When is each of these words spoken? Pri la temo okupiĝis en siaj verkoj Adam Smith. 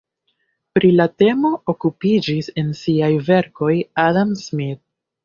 Pri 0.77 0.87
la 0.93 1.05
temo 1.23 1.51
okupiĝis 1.73 2.49
en 2.63 2.71
siaj 2.79 3.11
verkoj 3.29 3.71
Adam 4.07 4.33
Smith. 4.41 4.81